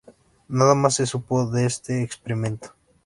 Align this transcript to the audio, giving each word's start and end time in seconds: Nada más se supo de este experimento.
Nada 0.47 0.73
más 0.73 0.95
se 0.95 1.05
supo 1.05 1.45
de 1.51 1.67
este 1.67 2.01
experimento. 2.01 2.73